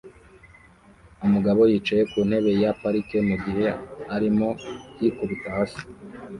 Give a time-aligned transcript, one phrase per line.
[1.25, 3.65] Umugabo yicaye ku ntebe ya parike mu gihe
[4.15, 4.49] arimo
[5.01, 5.83] yikubita hasi